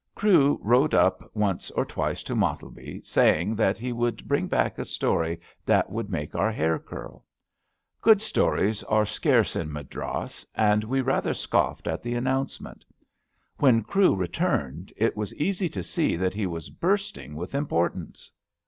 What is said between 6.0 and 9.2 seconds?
make our hair curL Good stories are